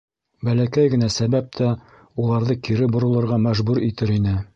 [0.47, 1.67] Бәләкәй генә сәбәп тә
[2.23, 4.35] уларҙы кире боролорға мәжбүр итер ине.